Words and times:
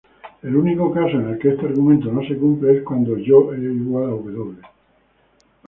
El 0.41 0.55
único 0.55 0.91
caso 0.91 1.19
en 1.19 1.29
el 1.29 1.37
que 1.37 1.49
este 1.49 1.67
argumento 1.67 2.11
no 2.11 2.23
se 2.23 2.35
cumple 2.35 2.75
es 2.75 2.83
cuando 2.83 3.17
yo=w. 3.19 4.55